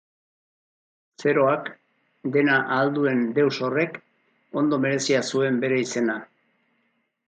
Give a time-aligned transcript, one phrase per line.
[1.23, 1.69] Zeroak,
[2.37, 4.03] dena ahal duen deus horrek,
[4.65, 6.23] ondo merezia zuen bere izena.